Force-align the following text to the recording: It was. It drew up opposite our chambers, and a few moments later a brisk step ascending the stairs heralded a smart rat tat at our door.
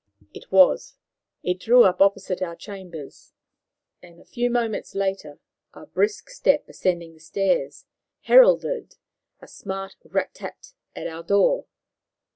It 0.33 0.51
was. 0.51 0.95
It 1.43 1.59
drew 1.59 1.83
up 1.83 2.01
opposite 2.01 2.41
our 2.41 2.55
chambers, 2.55 3.33
and 4.01 4.19
a 4.19 4.25
few 4.25 4.49
moments 4.49 4.95
later 4.95 5.37
a 5.75 5.85
brisk 5.85 6.27
step 6.31 6.67
ascending 6.67 7.13
the 7.13 7.19
stairs 7.19 7.85
heralded 8.21 8.95
a 9.43 9.47
smart 9.47 9.97
rat 10.03 10.33
tat 10.33 10.73
at 10.95 11.05
our 11.05 11.21
door. 11.21 11.67